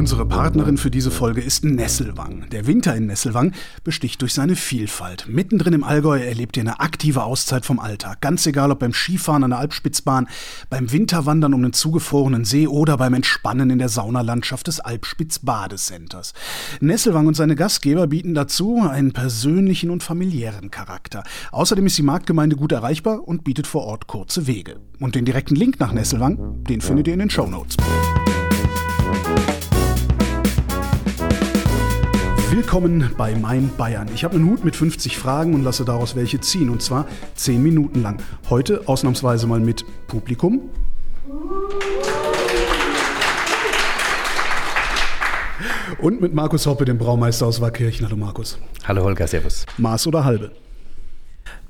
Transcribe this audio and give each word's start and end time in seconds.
Unsere 0.00 0.24
Partnerin 0.24 0.78
für 0.78 0.90
diese 0.90 1.10
Folge 1.10 1.42
ist 1.42 1.62
Nesselwang. 1.62 2.46
Der 2.52 2.66
Winter 2.66 2.96
in 2.96 3.04
Nesselwang 3.04 3.52
besticht 3.84 4.22
durch 4.22 4.32
seine 4.32 4.56
Vielfalt. 4.56 5.26
Mittendrin 5.28 5.74
im 5.74 5.84
Allgäu 5.84 6.18
erlebt 6.18 6.56
ihr 6.56 6.62
eine 6.62 6.80
aktive 6.80 7.22
Auszeit 7.22 7.66
vom 7.66 7.78
Alltag. 7.78 8.22
Ganz 8.22 8.46
egal, 8.46 8.70
ob 8.70 8.78
beim 8.78 8.94
Skifahren 8.94 9.44
an 9.44 9.50
der 9.50 9.58
Alpspitzbahn, 9.58 10.26
beim 10.70 10.90
Winterwandern 10.90 11.52
um 11.52 11.60
den 11.60 11.74
zugefrorenen 11.74 12.46
See 12.46 12.66
oder 12.66 12.96
beim 12.96 13.12
Entspannen 13.12 13.68
in 13.68 13.78
der 13.78 13.90
Saunalandschaft 13.90 14.68
des 14.68 14.80
Alpspitz 14.80 15.40
Badecenters. 15.40 16.32
Nesselwang 16.80 17.26
und 17.26 17.34
seine 17.34 17.54
Gastgeber 17.54 18.06
bieten 18.06 18.32
dazu 18.32 18.80
einen 18.80 19.12
persönlichen 19.12 19.90
und 19.90 20.02
familiären 20.02 20.70
Charakter. 20.70 21.24
Außerdem 21.52 21.84
ist 21.84 21.98
die 21.98 22.02
Marktgemeinde 22.02 22.56
gut 22.56 22.72
erreichbar 22.72 23.28
und 23.28 23.44
bietet 23.44 23.66
vor 23.66 23.84
Ort 23.84 24.06
kurze 24.06 24.46
Wege. 24.46 24.80
Und 24.98 25.14
den 25.14 25.26
direkten 25.26 25.56
Link 25.56 25.78
nach 25.78 25.92
Nesselwang, 25.92 26.64
den 26.64 26.80
findet 26.80 27.06
ihr 27.06 27.12
in 27.12 27.20
den 27.20 27.28
Shownotes. 27.28 27.76
Willkommen 32.50 33.12
bei 33.16 33.36
Mein 33.36 33.70
Bayern. 33.76 34.08
Ich 34.12 34.24
habe 34.24 34.34
einen 34.34 34.50
Hut 34.50 34.64
mit 34.64 34.74
50 34.74 35.16
Fragen 35.16 35.54
und 35.54 35.62
lasse 35.62 35.84
daraus 35.84 36.16
welche 36.16 36.40
ziehen. 36.40 36.68
Und 36.68 36.82
zwar 36.82 37.06
10 37.36 37.62
Minuten 37.62 38.02
lang. 38.02 38.20
Heute 38.48 38.88
ausnahmsweise 38.88 39.46
mal 39.46 39.60
mit 39.60 39.84
Publikum. 40.08 40.68
Und 46.00 46.20
mit 46.20 46.34
Markus 46.34 46.66
Hoppe, 46.66 46.86
dem 46.86 46.98
Braumeister 46.98 47.46
aus 47.46 47.60
Wackirchen. 47.60 48.04
Hallo 48.04 48.16
Markus. 48.16 48.58
Hallo 48.82 49.04
Holger, 49.04 49.28
Servus. 49.28 49.64
Maß 49.78 50.08
oder 50.08 50.24
halbe? 50.24 50.50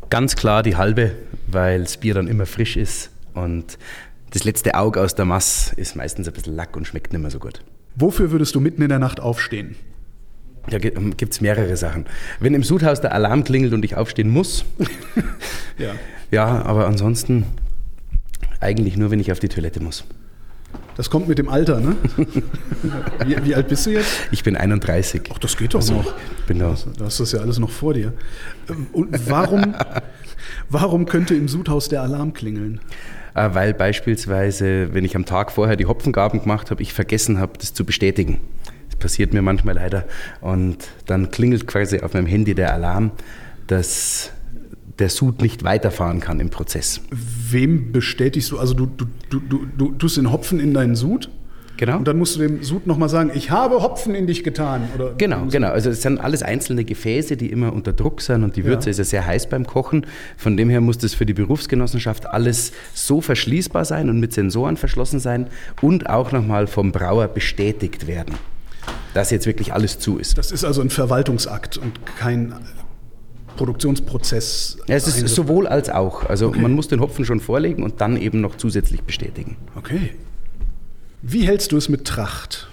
Ganz 0.09 0.35
klar 0.35 0.63
die 0.63 0.77
halbe, 0.77 1.13
weil 1.47 1.81
das 1.81 1.99
Bier 1.99 2.15
dann 2.15 2.27
immer 2.27 2.47
frisch 2.47 2.79
ist 2.79 3.11
und 3.35 3.77
das 4.31 4.45
letzte 4.45 4.75
Auge 4.77 5.03
aus 5.03 5.15
der 5.15 5.27
Mass 5.27 5.75
ist 5.77 5.95
meistens 5.95 6.27
ein 6.27 6.33
bisschen 6.33 6.55
Lack 6.55 6.75
und 6.75 6.87
schmeckt 6.87 7.13
nicht 7.13 7.21
mehr 7.21 7.31
so 7.31 7.39
gut. 7.39 7.63
Wofür 7.97 8.31
würdest 8.31 8.55
du 8.55 8.61
mitten 8.61 8.81
in 8.81 8.89
der 8.89 8.99
Nacht 8.99 9.21
aufstehen? 9.21 9.77
Da 10.69 10.79
gibt 10.79 11.33
es 11.33 11.41
mehrere 11.41 11.77
Sachen. 11.77 12.07
Wenn 12.39 12.55
im 12.55 12.63
Sudhaus 12.63 13.01
der 13.01 13.13
Alarm 13.15 13.45
klingelt 13.45 13.73
und 13.73 13.85
ich 13.85 13.97
aufstehen 13.97 14.29
muss, 14.29 14.65
ja. 15.79 15.95
ja, 16.31 16.63
aber 16.63 16.87
ansonsten 16.87 17.45
eigentlich 18.61 18.97
nur, 18.97 19.11
wenn 19.11 19.21
ich 19.21 19.33
auf 19.33 19.41
die 19.41 19.49
Toilette 19.49 19.83
muss. 19.83 20.05
Das 20.97 21.09
kommt 21.09 21.29
mit 21.29 21.39
dem 21.39 21.49
Alter, 21.49 21.81
ne? 21.81 21.97
wie, 23.25 23.45
wie, 23.45 23.55
alt 23.55 23.69
bist 23.69 23.87
du 23.87 23.91
jetzt? 23.91 24.29
Ich 24.31 24.45
bin 24.45 24.55
31. 24.55 25.23
Ach, 25.33 25.39
das 25.39 25.57
geht 25.57 25.73
doch 25.73 25.81
also, 25.81 25.95
noch. 25.95 26.15
Bin 26.47 26.59
da. 26.59 26.77
Du 26.97 27.05
hast 27.05 27.19
das 27.19 27.33
ja 27.33 27.41
alles 27.41 27.59
noch 27.59 27.71
vor 27.71 27.95
dir. 27.95 28.13
Ähm, 28.69 28.87
und 28.93 29.29
warum, 29.29 29.75
warum 30.69 31.07
könnte 31.07 31.35
im 31.35 31.49
Sudhaus 31.49 31.89
der 31.89 32.03
Alarm 32.03 32.35
klingeln? 32.35 32.81
Äh, 33.35 33.49
weil 33.55 33.73
beispielsweise, 33.73 34.93
wenn 34.93 35.05
ich 35.05 35.17
am 35.17 35.25
Tag 35.25 35.53
vorher 35.53 35.77
die 35.77 35.87
Hopfengaben 35.87 36.43
gemacht 36.43 36.71
habe, 36.71 36.83
ich 36.83 36.93
vergessen 36.93 37.39
habe, 37.39 37.53
das 37.59 37.73
zu 37.73 37.85
bestätigen 37.85 38.39
passiert 39.01 39.35
mir 39.35 39.43
manchmal 39.43 39.75
leider. 39.75 40.05
Und 40.41 40.89
dann 41.07 41.31
klingelt 41.31 41.67
quasi 41.67 42.01
auf 42.01 42.15
meinem 42.15 42.27
Handy 42.27 42.55
der 42.55 42.73
Alarm, 42.73 43.11
dass 43.67 44.31
der 45.01 45.09
Sud 45.09 45.41
nicht 45.43 45.65
weiterfahren 45.65 46.21
kann 46.21 46.39
im 46.41 46.51
Prozess. 46.51 47.01
Wem 47.11 47.91
bestätigst 47.91 48.53
du? 48.53 48.59
Also 48.59 48.75
du, 48.75 48.87
du, 48.87 49.07
du, 49.31 49.41
du, 49.41 49.67
du 49.77 49.93
tust 49.93 50.19
den 50.19 50.31
Hopfen 50.31 50.61
in 50.61 50.75
deinen 50.75 50.95
Sud? 50.95 51.31
Genau. 51.79 51.97
Und 51.97 52.07
dann 52.07 52.19
musst 52.19 52.37
du 52.37 52.41
dem 52.41 52.63
Sud 52.63 52.87
nochmal 52.87 53.09
sagen, 53.09 53.31
ich 53.35 53.51
habe 53.51 53.83
Hopfen 53.83 54.15
in 54.15 54.27
dich 54.27 54.45
getan. 54.45 54.83
Oder 54.95 55.15
genau, 55.17 55.47
genau. 55.51 55.69
Also 55.69 55.89
es 55.89 56.03
sind 56.03 56.21
alles 56.21 56.43
einzelne 56.43 56.85
Gefäße, 56.85 57.39
die 57.39 57.51
immer 57.51 57.73
unter 57.73 57.95
Druck 57.95 58.21
sind 58.21 58.45
und 58.45 58.57
die 58.57 58.67
Würze 58.67 58.89
ja. 58.89 58.91
ist 58.91 58.99
ja 58.99 59.05
sehr 59.05 59.27
heiß 59.27 59.49
beim 59.49 59.67
Kochen. 59.67 60.05
Von 60.37 60.59
dem 60.59 60.69
her 60.69 60.83
muss 60.83 60.99
das 60.99 61.15
für 61.15 61.25
die 61.25 61.33
Berufsgenossenschaft 61.33 62.27
alles 62.27 62.73
so 62.93 63.23
verschließbar 63.23 63.87
sein 63.87 64.11
und 64.11 64.21
mit 64.21 64.35
Sensoren 64.35 64.77
verschlossen 64.77 65.21
sein 65.21 65.47
und 65.81 66.11
auch 66.11 66.33
nochmal 66.33 66.67
vom 66.67 66.93
Brauer 66.93 67.29
bestätigt 67.29 68.07
werden 68.07 68.35
dass 69.15 69.31
jetzt 69.31 69.47
wirklich 69.47 69.73
alles 69.73 69.99
zu 69.99 70.19
ist. 70.19 70.39
Das 70.39 70.53
ist 70.53 70.65
also 70.65 70.81
ein 70.81 70.91
Verwaltungsakt 70.91 71.79
und 71.79 72.05
kein 72.19 72.55
Produktionsprozess. 73.57 74.79
Ja, 74.87 74.97
es 74.97 75.07
ist 75.07 75.35
sowohl 75.35 75.67
als 75.67 75.91
auch. 75.91 76.25
Also 76.25 76.49
okay. 76.49 76.61
man 76.61 76.73
muss 76.73 76.89
den 76.89 77.01
Hopfen 77.01 77.25
schon 77.25 77.41
vorlegen 77.41 77.83
und 77.83 78.01
dann 78.01 78.17
eben 78.17 78.41
noch 78.41 78.57
zusätzlich 78.57 79.03
bestätigen. 79.03 79.57
Okay. 79.77 80.15
Wie 81.23 81.47
hältst 81.47 81.73
du 81.73 81.77
es 81.77 81.89
mit 81.89 82.07
Tracht? 82.07 82.69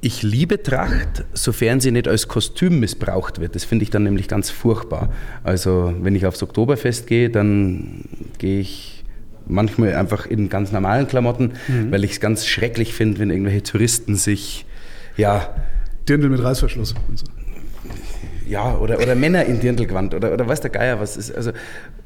Ich 0.00 0.22
liebe 0.22 0.62
Tracht, 0.62 1.24
sofern 1.32 1.80
sie 1.80 1.90
nicht 1.90 2.06
als 2.06 2.28
Kostüm 2.28 2.78
missbraucht 2.78 3.40
wird. 3.40 3.54
Das 3.54 3.64
finde 3.64 3.82
ich 3.82 3.90
dann 3.90 4.04
nämlich 4.04 4.28
ganz 4.28 4.48
furchtbar. 4.50 5.10
Also 5.42 5.92
wenn 6.02 6.14
ich 6.14 6.24
aufs 6.24 6.42
Oktoberfest 6.42 7.06
gehe, 7.06 7.30
dann 7.30 8.04
gehe 8.38 8.60
ich 8.60 8.97
manchmal 9.48 9.94
einfach 9.94 10.26
in 10.26 10.48
ganz 10.48 10.72
normalen 10.72 11.08
Klamotten, 11.08 11.52
mhm. 11.68 11.90
weil 11.90 12.04
ich 12.04 12.12
es 12.12 12.20
ganz 12.20 12.46
schrecklich 12.46 12.94
finde, 12.94 13.18
wenn 13.18 13.30
irgendwelche 13.30 13.62
Touristen 13.62 14.16
sich, 14.16 14.66
ja. 15.16 15.54
Dirndl 16.08 16.30
mit 16.30 16.42
Reißverschluss. 16.42 16.94
Ja, 18.48 18.76
oder, 18.78 18.98
oder 18.98 19.14
Männer 19.14 19.44
in 19.44 19.60
Dirndlgewand 19.60 20.14
oder, 20.14 20.32
oder 20.32 20.48
weiß 20.48 20.62
der 20.62 20.70
Geier 20.70 21.00
was 21.00 21.18
ist. 21.18 21.34
Also 21.34 21.52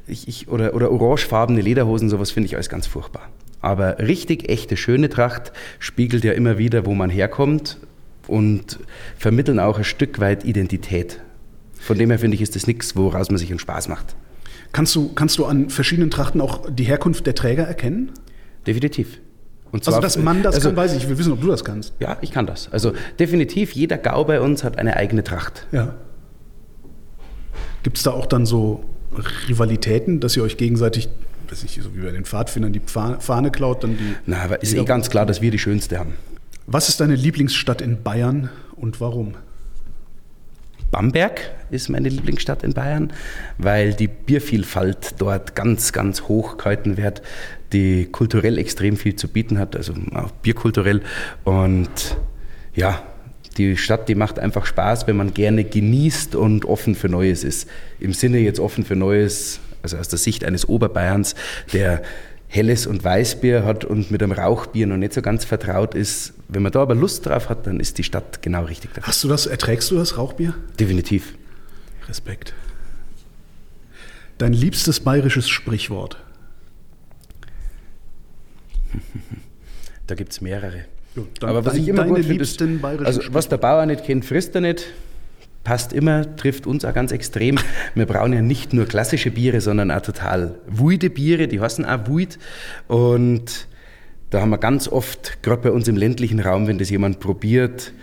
ich, 0.07 0.27
ich, 0.27 0.47
oder, 0.49 0.73
oder 0.73 0.91
orangefarbene 0.91 1.61
Lederhosen, 1.61 2.09
sowas 2.09 2.31
finde 2.31 2.47
ich 2.47 2.55
alles 2.55 2.67
ganz 2.67 2.85
furchtbar. 2.85 3.29
Aber 3.61 3.99
richtig 3.99 4.49
echte, 4.49 4.75
schöne 4.75 5.09
Tracht 5.09 5.53
spiegelt 5.79 6.25
ja 6.25 6.33
immer 6.33 6.57
wieder, 6.57 6.85
wo 6.85 6.93
man 6.93 7.09
herkommt 7.09 7.77
und 8.27 8.79
vermitteln 9.17 9.59
auch 9.59 9.77
ein 9.77 9.85
Stück 9.85 10.19
weit 10.19 10.43
Identität. 10.43 11.21
Von 11.79 11.97
dem 11.97 12.09
her 12.09 12.19
finde 12.19 12.35
ich, 12.35 12.41
ist 12.41 12.57
das 12.57 12.67
nichts, 12.67 12.95
woraus 12.97 13.29
man 13.29 13.37
sich 13.37 13.49
einen 13.49 13.59
Spaß 13.59 13.87
macht. 13.87 14.15
Kannst 14.73 14.95
du, 14.95 15.13
kannst 15.13 15.37
du 15.37 15.45
an 15.45 15.69
verschiedenen 15.69 16.09
Trachten 16.09 16.41
auch 16.41 16.69
die 16.69 16.83
Herkunft 16.83 17.25
der 17.27 17.35
Träger 17.35 17.63
erkennen? 17.63 18.11
Definitiv. 18.65 19.19
also, 19.71 20.01
dass 20.01 20.17
man 20.17 20.41
das 20.41 20.55
also, 20.55 20.69
kann, 20.69 20.77
weiß 20.77 20.93
ich. 20.93 21.03
Ich 21.03 21.09
will 21.09 21.17
wissen, 21.19 21.31
ob 21.31 21.41
du 21.41 21.47
das 21.47 21.63
kannst. 21.63 21.93
Ja, 21.99 22.17
ich 22.21 22.31
kann 22.31 22.47
das. 22.47 22.71
Also, 22.71 22.93
definitiv, 23.19 23.73
jeder 23.73 23.97
Gau 23.97 24.25
bei 24.25 24.41
uns 24.41 24.63
hat 24.63 24.79
eine 24.79 24.97
eigene 24.97 25.23
Tracht. 25.23 25.67
Ja. 25.71 25.95
Gibt 27.83 27.97
es 27.97 28.03
da 28.03 28.11
auch 28.11 28.25
dann 28.25 28.47
so 28.47 28.83
Rivalitäten, 29.47 30.19
dass 30.19 30.35
ihr 30.35 30.43
euch 30.43 30.57
gegenseitig, 30.57 31.07
weiß 31.49 31.61
nicht, 31.63 31.79
so 31.81 31.95
wie 31.95 32.01
bei 32.01 32.11
den 32.11 32.25
Pfadfindern, 32.25 32.73
die 32.73 32.81
Fahne 32.83 33.51
klaut, 33.51 33.83
dann 33.83 33.97
die. 33.97 34.15
Na, 34.25 34.41
aber 34.41 34.63
ist 34.63 34.73
eh 34.73 34.83
ganz 34.85 35.11
klar, 35.11 35.27
dass 35.27 35.39
wir 35.39 35.51
die 35.51 35.59
schönste 35.59 35.99
haben. 35.99 36.13
Was 36.65 36.89
ist 36.89 36.99
deine 36.99 37.15
Lieblingsstadt 37.15 37.81
in 37.81 38.01
Bayern 38.01 38.49
und 38.75 39.01
warum? 39.01 39.35
Bamberg 40.93 41.41
ist 41.71 41.89
meine 41.89 42.07
Lieblingsstadt 42.07 42.63
in 42.63 42.73
Bayern, 42.73 43.11
weil 43.57 43.95
die 43.95 44.07
Biervielfalt 44.07 45.15
dort 45.17 45.55
ganz, 45.55 45.91
ganz 45.91 46.21
hoch 46.27 46.57
gehalten 46.57 46.97
wird, 46.97 47.23
die 47.73 48.05
kulturell 48.05 48.59
extrem 48.59 48.95
viel 48.95 49.15
zu 49.15 49.27
bieten 49.27 49.57
hat, 49.57 49.75
also 49.75 49.93
auch 50.13 50.29
bierkulturell. 50.29 51.01
Und 51.43 51.89
ja, 52.75 53.01
die 53.57 53.75
Stadt, 53.75 54.07
die 54.07 54.13
macht 54.13 54.37
einfach 54.37 54.67
Spaß, 54.67 55.07
wenn 55.07 55.17
man 55.17 55.33
gerne 55.33 55.63
genießt 55.63 56.35
und 56.35 56.65
offen 56.65 56.93
für 56.93 57.09
Neues 57.09 57.43
ist. 57.43 57.67
Im 57.99 58.13
Sinne 58.13 58.37
jetzt 58.37 58.59
offen 58.59 58.85
für 58.85 58.95
Neues, 58.95 59.61
also 59.81 59.97
aus 59.97 60.09
der 60.09 60.19
Sicht 60.19 60.45
eines 60.45 60.69
Oberbayerns, 60.69 61.33
der 61.73 62.03
helles 62.53 62.85
und 62.85 63.03
Weißbier 63.03 63.65
hat 63.65 63.83
und 63.83 64.11
mit 64.11 64.21
einem 64.21 64.31
Rauchbier 64.31 64.85
noch 64.85 64.97
nicht 64.97 65.13
so 65.13 65.23
ganz 65.23 65.43
vertraut 65.43 65.95
ist. 65.95 66.33
Wenn 66.47 66.61
man 66.61 66.71
da 66.71 66.83
aber 66.83 66.93
Lust 66.93 67.25
drauf 67.25 67.49
hat, 67.49 67.65
dann 67.65 67.79
ist 67.79 67.97
die 67.97 68.03
Stadt 68.03 68.43
genau 68.43 68.65
richtig 68.65 68.91
dafür. 68.93 69.07
Hast 69.07 69.23
du 69.23 69.27
das, 69.27 69.47
erträgst 69.47 69.89
du 69.89 69.95
das 69.95 70.17
Rauchbier? 70.17 70.53
Definitiv. 70.79 71.33
Respekt. 72.07 72.53
Dein 74.37 74.53
liebstes 74.53 74.99
bayerisches 74.99 75.49
Sprichwort? 75.49 76.17
Da 80.05 80.13
gibt 80.13 80.33
es 80.33 80.41
mehrere. 80.41 80.85
Ja, 81.15 81.23
aber 81.47 81.65
was 81.65 81.73
dein, 81.73 81.81
ich 81.81 81.87
immer 81.87 82.05
gut 82.05 82.23
finde, 82.23 82.43
ist, 82.43 82.61
also 82.61 83.21
was 83.31 83.49
der 83.49 83.57
Bauer 83.57 83.85
nicht 83.87 84.03
kennt, 84.03 84.25
frisst 84.25 84.53
er 84.53 84.61
nicht 84.61 84.85
passt 85.63 85.93
immer, 85.93 86.35
trifft 86.35 86.67
uns 86.67 86.85
auch 86.85 86.93
ganz 86.93 87.11
extrem. 87.11 87.57
Wir 87.95 88.05
brauchen 88.05 88.33
ja 88.33 88.41
nicht 88.41 88.73
nur 88.73 88.85
klassische 88.85 89.31
Biere, 89.31 89.61
sondern 89.61 89.91
auch 89.91 90.01
total 90.01 90.55
wuide 90.67 91.09
Biere, 91.09 91.47
die 91.47 91.59
heißen 91.59 91.85
auch 91.85 92.07
wuid. 92.07 92.37
Und 92.87 93.67
da 94.29 94.41
haben 94.41 94.49
wir 94.49 94.57
ganz 94.57 94.87
oft, 94.87 95.41
gerade 95.41 95.61
bei 95.61 95.71
uns 95.71 95.87
im 95.87 95.95
ländlichen 95.95 96.39
Raum, 96.39 96.67
wenn 96.67 96.79
das 96.79 96.89
jemand 96.89 97.19
probiert, 97.19 97.93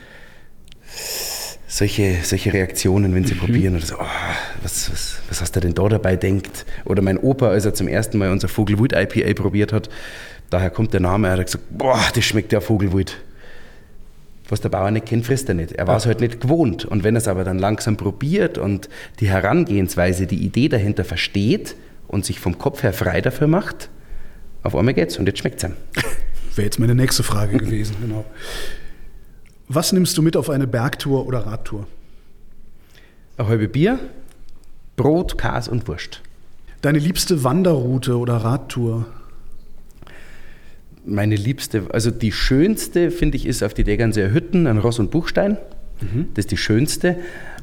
solche, 1.67 2.17
solche 2.23 2.53
Reaktionen, 2.53 3.15
wenn 3.15 3.25
sie 3.25 3.35
mhm. 3.35 3.39
probieren 3.39 3.77
oder 3.77 3.87
so, 3.87 3.97
oh, 3.97 4.07
was, 4.63 4.91
was, 4.91 5.19
was 5.29 5.41
hast 5.41 5.57
du 5.57 5.61
denn 5.61 5.75
da 5.75 5.89
dabei 5.89 6.17
denkt? 6.17 6.65
Oder 6.85 7.03
mein 7.03 7.19
Opa, 7.19 7.49
als 7.49 7.65
er 7.65 7.75
zum 7.75 7.89
ersten 7.89 8.19
Mal 8.19 8.31
unser 8.31 8.49
Vogelwut 8.49 8.93
IPA 8.93 9.35
probiert 9.35 9.73
hat, 9.73 9.91
daher 10.49 10.71
kommt 10.71 10.93
der 10.95 11.01
Name, 11.01 11.29
er 11.29 11.39
hat 11.39 11.47
gesagt, 11.47 11.65
boah, 11.71 12.01
das 12.15 12.25
schmeckt 12.25 12.53
ja 12.53 12.61
Vogelwut 12.61 13.17
was 14.51 14.61
der 14.61 14.69
Bauer 14.69 14.91
nicht 14.91 15.07
kennt, 15.07 15.27
frisst 15.27 15.49
er 15.49 15.55
nicht. 15.55 15.73
Er 15.73 15.87
war 15.87 15.97
es 15.97 16.07
halt 16.07 16.21
nicht 16.21 16.41
gewohnt. 16.41 16.85
Und 16.85 17.05
wenn 17.05 17.15
er 17.15 17.19
es 17.19 17.29
aber 17.29 17.45
dann 17.45 17.59
langsam 17.59 17.97
probiert 17.97 18.59
und 18.59 18.89
die 19.21 19.29
Herangehensweise, 19.29 20.27
die 20.27 20.45
Idee 20.45 20.69
dahinter 20.69 21.05
versteht 21.05 21.77
und 22.09 22.25
sich 22.25 22.41
vom 22.41 22.59
Kopf 22.59 22.83
her 22.83 22.93
frei 22.93 23.21
dafür 23.21 23.47
macht, 23.47 23.91
auf 24.63 24.75
einmal 24.77 24.95
geht's 24.95 25.19
und 25.19 25.27
jetzt 25.27 25.39
schmeckt 25.39 25.63
es 25.63 25.71
ihm. 25.71 25.77
Wäre 26.57 26.65
jetzt 26.67 26.79
meine 26.79 26.95
nächste 26.95 27.23
Frage 27.23 27.59
gewesen, 27.59 27.97
genau. 28.01 28.25
Was 29.69 29.93
nimmst 29.93 30.19
du 30.19 30.23
mit 30.23 30.37
auf 30.37 30.51
eine 30.51 30.67
Bergtour 30.67 31.27
oder 31.27 31.47
Radtour? 31.47 31.87
Ein 33.37 33.47
halbe 33.47 33.69
Bier, 33.69 34.01
Brot, 34.97 35.39
Kas 35.39 35.69
und 35.69 35.87
Wurst. 35.87 36.21
Deine 36.83 36.99
liebste 36.99 37.45
Wanderroute 37.45 38.19
oder 38.19 38.39
Radtour? 38.39 39.07
Meine 41.05 41.37
liebste, 41.37 41.85
also 41.93 42.11
die 42.11 42.33
schönste, 42.33 43.11
finde 43.11 43.37
ich, 43.37 43.47
ist 43.47 43.63
auf 43.63 43.75
die 43.75 43.85
Degernseer 43.85 44.33
Hütten 44.33 44.67
an 44.67 44.79
Ross 44.79 44.99
und 44.99 45.11
Buchstein. 45.11 45.57
Mhm. 46.01 46.29
Das 46.35 46.45
ist 46.45 46.51
die 46.51 46.57
schönste. 46.57 47.17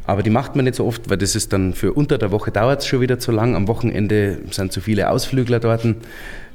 Aber 0.07 0.23
die 0.23 0.29
macht 0.29 0.55
man 0.55 0.63
nicht 0.63 0.75
so 0.75 0.85
oft, 0.85 1.09
weil 1.09 1.17
das 1.17 1.35
ist 1.35 1.51
dann 1.51 1.73
für 1.73 1.91
unter 1.91 2.17
der 2.17 2.31
Woche 2.31 2.49
dauert 2.49 2.79
es 2.79 2.87
schon 2.87 3.01
wieder 3.01 3.19
zu 3.19 3.33
lang. 3.33 3.55
Am 3.55 3.67
Wochenende 3.67 4.39
sind 4.51 4.71
zu 4.71 4.79
viele 4.79 5.09
Ausflügler 5.09 5.59
dort. 5.59 5.85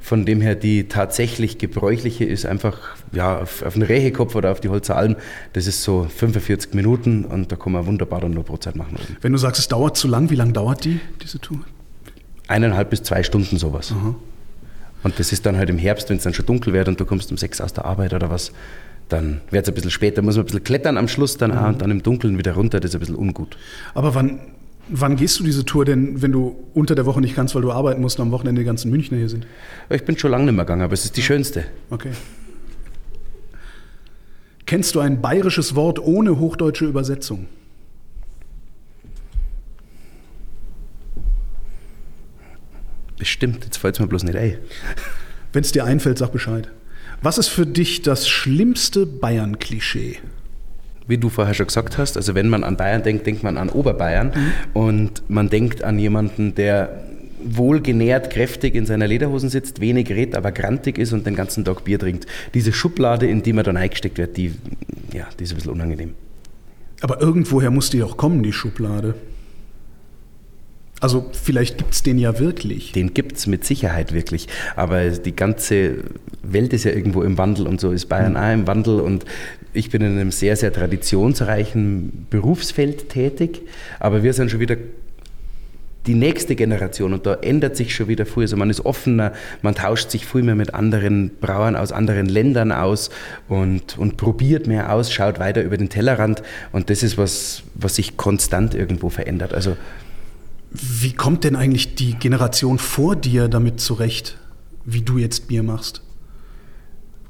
Von 0.01 0.25
dem 0.25 0.41
her 0.41 0.55
die 0.55 0.87
tatsächlich 0.87 1.59
gebräuchliche 1.59 2.25
ist 2.25 2.47
einfach 2.47 2.79
ja, 3.11 3.37
auf, 3.37 3.61
auf 3.61 3.73
den 3.73 3.83
Rehekopf 3.83 4.33
oder 4.33 4.51
auf 4.51 4.59
die 4.59 4.69
Holzer 4.69 4.97
Alm. 4.97 5.15
Das 5.53 5.67
ist 5.67 5.83
so 5.83 6.07
45 6.17 6.73
Minuten 6.73 7.25
und 7.25 7.51
da 7.51 7.55
kann 7.55 7.73
man 7.73 7.85
wunderbar 7.85 8.21
dann 8.21 8.31
nur 8.31 8.43
Brotzeit 8.43 8.75
machen. 8.75 8.97
Wenn 9.21 9.31
du 9.31 9.37
sagst, 9.37 9.59
es 9.59 9.67
dauert 9.67 9.95
zu 9.97 10.07
lang, 10.07 10.31
wie 10.31 10.35
lange 10.35 10.53
dauert 10.53 10.83
die, 10.83 10.99
diese 11.21 11.39
Tour? 11.39 11.59
Eineinhalb 12.47 12.89
bis 12.89 13.03
zwei 13.03 13.21
Stunden 13.21 13.57
sowas. 13.57 13.93
Aha. 13.95 14.15
Und 15.03 15.19
das 15.19 15.31
ist 15.31 15.45
dann 15.45 15.57
halt 15.57 15.69
im 15.69 15.77
Herbst, 15.77 16.09
wenn 16.09 16.17
es 16.17 16.23
dann 16.23 16.33
schon 16.33 16.45
dunkel 16.45 16.73
wird 16.73 16.87
und 16.87 16.99
du 16.99 17.05
kommst 17.05 17.29
um 17.31 17.37
sechs 17.37 17.61
aus 17.61 17.73
der 17.73 17.85
Arbeit 17.85 18.13
oder 18.13 18.29
was, 18.29 18.51
dann 19.09 19.41
wird 19.51 19.65
es 19.65 19.69
ein 19.69 19.75
bisschen 19.75 19.91
später, 19.91 20.21
muss 20.21 20.35
man 20.35 20.43
ein 20.43 20.45
bisschen 20.45 20.63
klettern 20.63 20.97
am 20.97 21.07
Schluss 21.07 21.37
dann 21.37 21.51
mhm. 21.51 21.57
auch 21.57 21.67
und 21.67 21.81
dann 21.81 21.91
im 21.91 22.03
Dunkeln 22.03 22.37
wieder 22.37 22.53
runter, 22.53 22.79
das 22.79 22.91
ist 22.91 22.95
ein 22.95 22.99
bisschen 22.99 23.15
ungut. 23.15 23.57
Aber 23.93 24.15
wann, 24.15 24.39
wann 24.89 25.15
gehst 25.15 25.39
du 25.39 25.43
diese 25.43 25.65
Tour 25.65 25.85
denn, 25.85 26.21
wenn 26.21 26.31
du 26.31 26.55
unter 26.73 26.95
der 26.95 27.05
Woche 27.05 27.21
nicht 27.21 27.35
kannst, 27.35 27.53
weil 27.53 27.61
du 27.61 27.71
arbeiten 27.71 28.01
musst 28.01 28.19
und 28.19 28.27
am 28.27 28.31
Wochenende 28.31 28.61
die 28.61 28.65
ganzen 28.65 28.89
Münchner 28.91 29.17
hier 29.17 29.29
sind? 29.29 29.45
Ich 29.89 30.05
bin 30.05 30.17
schon 30.17 30.31
lange 30.31 30.45
nicht 30.45 30.55
mehr 30.55 30.65
gegangen, 30.65 30.81
aber 30.81 30.93
es 30.93 31.05
ist 31.05 31.17
die 31.17 31.21
schönste. 31.21 31.65
Okay. 31.89 32.11
Kennst 34.65 34.95
du 34.95 35.01
ein 35.01 35.21
bayerisches 35.21 35.75
Wort 35.75 35.99
ohne 35.99 36.39
hochdeutsche 36.39 36.85
Übersetzung? 36.85 37.47
Bestimmt, 43.17 43.63
jetzt 43.63 43.77
fällt 43.77 43.95
es 43.95 43.99
mir 43.99 44.07
bloß 44.07 44.23
nicht 44.23 44.35
ein. 44.35 44.57
Wenn 45.51 45.63
es 45.63 45.71
dir 45.71 45.85
einfällt, 45.85 46.17
sag 46.17 46.31
Bescheid. 46.31 46.69
Was 47.21 47.37
ist 47.37 47.47
für 47.47 47.65
dich 47.65 48.01
das 48.01 48.27
schlimmste 48.27 49.05
Bayern-Klischee? 49.05 50.17
Wie 51.07 51.17
du 51.17 51.29
vorher 51.29 51.53
schon 51.53 51.67
gesagt 51.67 51.97
hast, 51.97 52.17
also 52.17 52.33
wenn 52.33 52.49
man 52.49 52.63
an 52.63 52.77
Bayern 52.77 53.03
denkt, 53.03 53.27
denkt 53.27 53.43
man 53.43 53.57
an 53.57 53.69
Oberbayern 53.69 54.27
mhm. 54.27 54.51
und 54.73 55.29
man 55.29 55.49
denkt 55.49 55.83
an 55.83 55.99
jemanden, 55.99 56.55
der 56.55 57.03
wohlgenährt, 57.43 58.29
kräftig 58.29 58.73
in 58.75 58.85
seiner 58.85 59.07
Lederhosen 59.07 59.49
sitzt, 59.49 59.81
wenig 59.81 60.09
redet, 60.09 60.35
aber 60.35 60.51
grantig 60.51 60.97
ist 60.97 61.13
und 61.13 61.25
den 61.25 61.35
ganzen 61.35 61.65
Tag 61.65 61.83
Bier 61.83 61.99
trinkt. 61.99 62.25
Diese 62.53 62.71
Schublade, 62.71 63.27
in 63.27 63.43
die 63.43 63.53
man 63.53 63.65
dann 63.65 63.77
eingesteckt 63.77 64.17
wird, 64.17 64.37
die, 64.37 64.53
ja, 65.13 65.27
die 65.37 65.43
ist 65.43 65.51
ein 65.51 65.55
bisschen 65.55 65.71
unangenehm. 65.71 66.13
Aber 67.01 67.21
irgendwoher 67.21 67.69
muss 67.69 67.89
die 67.89 68.01
auch 68.01 68.15
kommen, 68.15 68.43
die 68.43 68.53
Schublade. 68.53 69.15
Also 71.03 71.25
vielleicht 71.33 71.77
gibt 71.79 71.93
es 71.93 72.01
den 72.01 72.17
ja 72.17 72.39
wirklich. 72.39 72.93
Den 72.93 73.13
gibt 73.13 73.35
es 73.35 73.45
mit 73.45 73.65
Sicherheit 73.65 74.13
wirklich. 74.13 74.47
Aber 74.77 75.09
die 75.09 75.35
ganze 75.35 75.95
Welt 76.43 76.71
ist 76.71 76.85
ja 76.85 76.91
irgendwo 76.91 77.23
im 77.23 77.37
Wandel 77.37 77.67
und 77.67 77.81
so 77.81 77.91
ist 77.91 78.05
Bayern 78.05 78.31
mhm. 78.31 78.37
auch 78.37 78.53
im 78.53 78.67
Wandel. 78.67 79.01
Und 79.01 79.25
ich 79.73 79.89
bin 79.89 80.01
in 80.01 80.13
einem 80.13 80.31
sehr, 80.31 80.55
sehr 80.55 80.71
traditionsreichen 80.71 82.27
Berufsfeld 82.29 83.09
tätig. 83.09 83.63
Aber 83.99 84.23
wir 84.23 84.31
sind 84.31 84.49
schon 84.49 84.61
wieder 84.61 84.77
die 86.07 86.15
nächste 86.15 86.55
Generation 86.55 87.13
und 87.13 87.25
da 87.25 87.33
ändert 87.33 87.75
sich 87.75 87.93
schon 87.93 88.07
wieder 88.07 88.25
viel. 88.25 88.43
Also 88.43 88.55
man 88.55 88.69
ist 88.69 88.85
offener, 88.85 89.33
man 89.61 89.75
tauscht 89.75 90.09
sich 90.09 90.25
viel 90.25 90.43
mehr 90.43 90.55
mit 90.55 90.73
anderen 90.73 91.31
Brauern 91.41 91.75
aus 91.75 91.91
anderen 91.91 92.27
Ländern 92.27 92.71
aus 92.71 93.09
und, 93.49 93.97
und 93.97 94.15
probiert 94.15 94.67
mehr 94.67 94.93
aus, 94.93 95.11
schaut 95.11 95.37
weiter 95.37 95.63
über 95.63 95.75
den 95.75 95.89
Tellerrand 95.89 96.43
und 96.71 96.89
das 96.89 97.03
ist 97.03 97.17
was, 97.17 97.63
was 97.75 97.95
sich 97.95 98.15
konstant 98.15 98.73
irgendwo 98.73 99.09
verändert. 99.09 99.53
Also 99.53 99.75
wie 100.73 101.13
kommt 101.13 101.43
denn 101.43 101.55
eigentlich 101.55 101.95
die 101.95 102.15
Generation 102.15 102.79
vor 102.79 103.15
dir 103.15 103.47
damit 103.47 103.79
zurecht, 103.79 104.37
wie 104.85 105.01
du 105.01 105.17
jetzt 105.17 105.47
Bier 105.47 105.63
machst? 105.63 106.01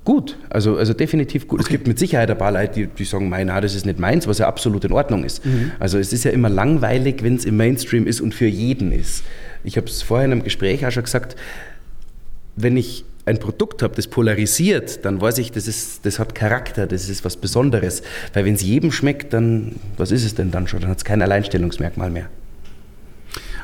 Gut, 0.05 0.37
also, 0.49 0.77
also 0.77 0.93
definitiv 0.93 1.47
gut. 1.47 1.59
Okay. 1.59 1.67
Es 1.67 1.69
gibt 1.69 1.87
mit 1.87 1.97
Sicherheit 1.97 2.29
ein 2.29 2.37
paar 2.37 2.51
Leute, 2.51 2.73
die, 2.73 2.87
die 2.87 3.05
sagen, 3.05 3.29
nein, 3.29 3.47
das 3.47 3.73
ist 3.73 3.85
nicht 3.85 3.99
meins, 3.99 4.27
was 4.27 4.37
ja 4.37 4.47
absolut 4.47 4.83
in 4.83 4.91
Ordnung 4.91 5.23
ist. 5.23 5.45
Mhm. 5.45 5.71
Also 5.79 5.97
es 5.97 6.11
ist 6.11 6.25
ja 6.25 6.31
immer 6.31 6.49
langweilig, 6.49 7.23
wenn 7.23 7.35
es 7.35 7.45
im 7.45 7.55
Mainstream 7.55 8.05
ist 8.05 8.19
und 8.19 8.33
für 8.33 8.47
jeden 8.47 8.91
ist. 8.91 9.23
Ich 9.63 9.77
habe 9.77 9.87
es 9.87 10.01
vorhin 10.01 10.33
im 10.33 10.43
Gespräch 10.43 10.85
auch 10.85 10.91
schon 10.91 11.03
gesagt, 11.03 11.37
wenn 12.57 12.75
ich 12.75 13.05
ein 13.25 13.39
Produkt 13.39 13.81
habe, 13.81 13.95
das 13.95 14.07
polarisiert, 14.07 15.05
dann 15.05 15.21
weiß 15.21 15.37
ich, 15.37 15.53
das, 15.53 15.69
ist, 15.69 16.05
das 16.05 16.19
hat 16.19 16.35
Charakter, 16.35 16.85
das 16.85 17.07
ist 17.07 17.23
was 17.23 17.37
Besonderes. 17.37 18.03
Weil 18.33 18.43
wenn 18.43 18.55
es 18.55 18.61
jedem 18.61 18.91
schmeckt, 18.91 19.31
dann, 19.31 19.77
was 19.95 20.11
ist 20.11 20.25
es 20.25 20.35
denn 20.35 20.51
dann 20.51 20.67
schon? 20.67 20.81
Dann 20.81 20.89
hat 20.89 20.97
es 20.97 21.05
kein 21.05 21.21
Alleinstellungsmerkmal 21.21 22.09
mehr. 22.09 22.27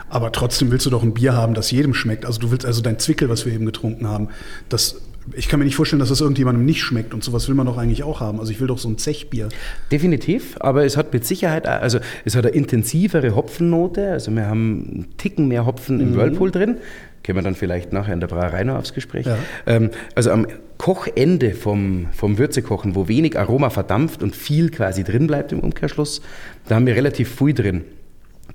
Aber 0.09 0.31
trotzdem 0.31 0.71
willst 0.71 0.85
du 0.85 0.89
doch 0.89 1.03
ein 1.03 1.13
Bier 1.13 1.33
haben, 1.33 1.53
das 1.53 1.71
jedem 1.71 1.93
schmeckt. 1.93 2.25
Also 2.25 2.39
du 2.39 2.51
willst 2.51 2.65
also 2.65 2.81
dein 2.81 2.99
Zwickel, 2.99 3.29
was 3.29 3.45
wir 3.45 3.53
eben 3.53 3.65
getrunken 3.65 4.07
haben, 4.07 4.29
das 4.69 5.01
ich 5.35 5.47
kann 5.47 5.59
mir 5.59 5.65
nicht 5.65 5.75
vorstellen, 5.75 5.99
dass 5.99 6.09
das 6.09 6.21
irgendjemandem 6.21 6.65
nicht 6.65 6.81
schmeckt 6.81 7.13
und 7.13 7.23
sowas 7.23 7.47
will 7.47 7.55
man 7.55 7.65
doch 7.65 7.77
eigentlich 7.77 8.03
auch 8.03 8.19
haben. 8.19 8.39
Also 8.39 8.51
ich 8.51 8.59
will 8.59 8.67
doch 8.67 8.77
so 8.77 8.89
ein 8.89 8.97
Zechbier. 8.97 9.49
Definitiv, 9.91 10.55
aber 10.59 10.85
es 10.85 10.97
hat 10.97 11.13
mit 11.13 11.25
Sicherheit, 11.25 11.67
also 11.67 11.99
es 12.25 12.35
hat 12.35 12.45
eine 12.45 12.55
intensivere 12.55 13.35
Hopfennote. 13.35 14.11
Also 14.11 14.31
wir 14.31 14.47
haben 14.47 14.85
einen 14.87 15.17
Ticken 15.17 15.47
mehr 15.47 15.65
Hopfen 15.65 15.99
im 15.99 16.11
mhm. 16.11 16.15
Whirlpool 16.17 16.51
drin. 16.51 16.77
Können 17.23 17.37
wir 17.37 17.43
dann 17.43 17.55
vielleicht 17.55 17.91
nachher 17.93 18.13
in 18.13 18.21
der 18.21 18.27
Brauerei 18.27 18.63
noch 18.63 18.75
aufs 18.75 18.93
Gespräch. 18.93 19.25
Ja. 19.25 19.37
Ähm, 19.65 19.91
also 20.15 20.31
am 20.31 20.47
Kochende 20.77 21.53
vom, 21.53 22.07
vom 22.11 22.37
Würzekochen, 22.37 22.95
wo 22.95 23.07
wenig 23.07 23.37
Aroma 23.37 23.69
verdampft 23.69 24.23
und 24.23 24.35
viel 24.35 24.71
quasi 24.71 25.03
drin 25.03 25.27
bleibt 25.27 25.51
im 25.51 25.59
Umkehrschluss, 25.59 26.21
da 26.67 26.75
haben 26.75 26.85
wir 26.85 26.95
relativ 26.95 27.35
viel 27.35 27.53
drin. 27.53 27.83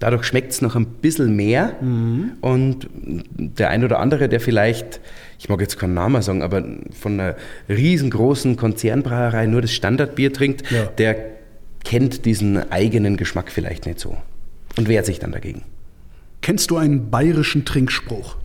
Dadurch 0.04 0.24
schmeckt 0.24 0.52
es 0.52 0.60
noch 0.60 0.76
ein 0.76 0.84
bisschen 0.84 1.34
mehr. 1.34 1.76
Mhm. 1.80 2.32
Und 2.42 2.90
der 2.92 3.70
ein 3.70 3.84
oder 3.84 4.00
andere, 4.00 4.28
der 4.28 4.38
vielleicht, 4.38 5.00
ich 5.38 5.48
mag 5.48 5.62
jetzt 5.62 5.78
keinen 5.78 5.94
Namen 5.94 6.20
sagen, 6.20 6.42
aber 6.42 6.62
von 6.92 7.18
einer 7.18 7.36
riesengroßen 7.70 8.56
Konzernbrauerei 8.56 9.46
nur 9.46 9.62
das 9.62 9.72
Standardbier 9.72 10.30
trinkt, 10.30 10.70
ja. 10.70 10.84
der 10.84 11.16
kennt 11.84 12.26
diesen 12.26 12.70
eigenen 12.70 13.16
Geschmack 13.16 13.50
vielleicht 13.50 13.86
nicht 13.86 13.98
so 13.98 14.18
und 14.76 14.90
wehrt 14.90 15.06
sich 15.06 15.20
dann 15.20 15.32
dagegen. 15.32 15.62
Kennst 16.42 16.70
du 16.70 16.76
einen 16.76 17.08
bayerischen 17.08 17.64
Trinkspruch? 17.64 18.36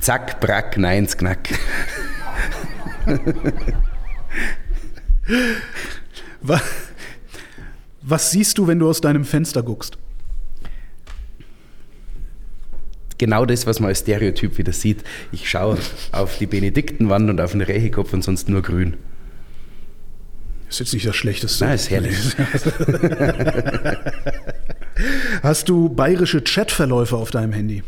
Zack, 0.00 0.40
brack, 0.40 0.78
neins, 0.78 1.16
knack. 1.16 1.48
Was 8.02 8.30
siehst 8.30 8.58
du, 8.58 8.66
wenn 8.66 8.78
du 8.78 8.88
aus 8.88 9.00
deinem 9.00 9.24
Fenster 9.24 9.62
guckst? 9.62 9.96
Genau 13.18 13.46
das, 13.46 13.66
was 13.66 13.80
man 13.80 13.88
als 13.88 14.00
Stereotyp 14.00 14.58
wieder 14.58 14.72
sieht. 14.72 15.04
Ich 15.32 15.48
schaue 15.48 15.78
auf 16.12 16.38
die 16.38 16.46
Benediktenwand 16.46 17.30
und 17.30 17.40
auf 17.40 17.52
den 17.52 17.60
Rehekopf 17.60 18.12
und 18.12 18.22
sonst 18.22 18.48
nur 18.48 18.60
grün. 18.62 18.96
Ist 20.68 20.80
jetzt 20.80 20.92
nicht 20.92 21.06
das 21.06 21.14
Schlechteste. 21.14 21.64
Nein, 21.64 21.74
ist 21.76 21.90
herrlich. 21.90 22.16
Hast 25.42 25.68
du 25.68 25.88
bayerische 25.88 26.42
Chatverläufe 26.42 27.16
auf 27.16 27.30
deinem 27.30 27.52
Handy? 27.52 27.84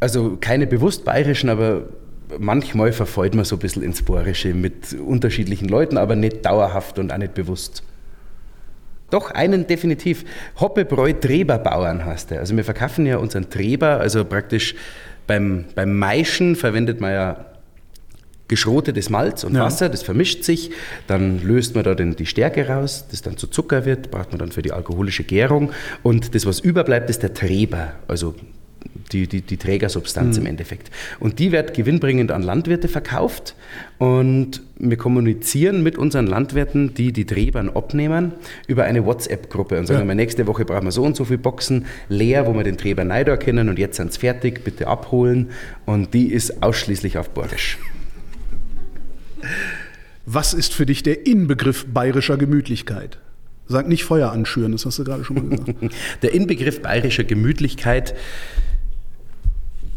Also 0.00 0.36
keine 0.40 0.66
bewusst 0.66 1.04
bayerischen, 1.04 1.48
aber 1.48 1.88
manchmal 2.38 2.92
verfällt 2.92 3.34
man 3.34 3.44
so 3.44 3.56
ein 3.56 3.58
bisschen 3.58 3.82
ins 3.82 4.02
Bohrische 4.02 4.54
mit 4.54 4.94
unterschiedlichen 4.94 5.68
Leuten, 5.68 5.98
aber 5.98 6.16
nicht 6.16 6.44
dauerhaft 6.44 6.98
und 6.98 7.12
auch 7.12 7.18
nicht 7.18 7.34
bewusst. 7.34 7.82
Doch, 9.10 9.30
einen 9.30 9.66
definitiv. 9.66 10.24
Hoppebräu 10.58 11.12
Treberbauern 11.12 12.04
heißt 12.04 12.32
der. 12.32 12.40
Also 12.40 12.56
wir 12.56 12.64
verkaufen 12.64 13.06
ja 13.06 13.18
unseren 13.18 13.48
Treber, 13.50 14.00
also 14.00 14.24
praktisch 14.24 14.74
beim, 15.26 15.64
beim 15.74 15.96
Maischen 15.96 16.56
verwendet 16.56 17.00
man 17.00 17.12
ja 17.12 17.46
geschrotetes 18.48 19.10
Malz 19.10 19.44
und 19.44 19.54
ja. 19.54 19.64
Wasser, 19.64 19.88
das 19.88 20.02
vermischt 20.02 20.44
sich, 20.44 20.70
dann 21.08 21.42
löst 21.42 21.74
man 21.74 21.84
da 21.84 21.94
den, 21.94 22.14
die 22.14 22.26
Stärke 22.26 22.68
raus, 22.68 23.06
das 23.10 23.22
dann 23.22 23.36
zu 23.36 23.48
Zucker 23.48 23.84
wird, 23.84 24.10
braucht 24.10 24.30
man 24.30 24.38
dann 24.38 24.52
für 24.52 24.62
die 24.62 24.72
alkoholische 24.72 25.24
Gärung 25.24 25.72
und 26.04 26.34
das, 26.34 26.46
was 26.46 26.60
überbleibt, 26.60 27.10
ist 27.10 27.24
der 27.24 27.34
Treber, 27.34 27.94
also 28.06 28.36
die, 29.12 29.26
die, 29.26 29.40
die 29.42 29.56
Trägersubstanz 29.56 30.36
mhm. 30.36 30.42
im 30.42 30.50
Endeffekt. 30.50 30.90
Und 31.20 31.38
die 31.38 31.52
wird 31.52 31.74
gewinnbringend 31.74 32.32
an 32.32 32.42
Landwirte 32.42 32.88
verkauft 32.88 33.54
und 33.98 34.62
wir 34.78 34.96
kommunizieren 34.96 35.82
mit 35.82 35.96
unseren 35.96 36.26
Landwirten, 36.26 36.94
die 36.94 37.12
die 37.12 37.24
Trebern 37.24 37.70
abnehmen, 37.70 38.32
über 38.66 38.84
eine 38.84 39.04
WhatsApp-Gruppe 39.04 39.78
und 39.78 39.86
sagen, 39.86 40.08
ja. 40.08 40.14
nächste 40.14 40.46
Woche 40.46 40.64
brauchen 40.64 40.84
wir 40.84 40.92
so 40.92 41.02
und 41.02 41.16
so 41.16 41.24
viele 41.24 41.38
Boxen 41.38 41.86
leer, 42.08 42.46
wo 42.46 42.54
wir 42.54 42.64
den 42.64 42.76
Treber 42.76 43.04
Neidor 43.04 43.34
erkennen 43.34 43.68
und 43.68 43.78
jetzt 43.78 43.96
sind 43.96 44.10
es 44.10 44.18
fertig, 44.18 44.64
bitte 44.64 44.86
abholen. 44.86 45.50
Und 45.84 46.14
die 46.14 46.32
ist 46.32 46.62
ausschließlich 46.62 47.18
auf 47.18 47.30
Bordisch. 47.30 47.78
Was 50.26 50.54
ist 50.54 50.74
für 50.74 50.86
dich 50.86 51.02
der 51.02 51.26
Inbegriff 51.26 51.86
bayerischer 51.86 52.36
Gemütlichkeit? 52.36 53.18
Sag 53.68 53.88
nicht 53.88 54.04
Feuer 54.04 54.30
anschüren, 54.30 54.72
das 54.72 54.86
hast 54.86 54.98
du 54.98 55.04
gerade 55.04 55.24
schon 55.24 55.36
mal 55.36 55.56
gesagt. 55.56 55.94
der 56.22 56.34
Inbegriff 56.34 56.82
bayerischer 56.82 57.24
Gemütlichkeit 57.24 58.14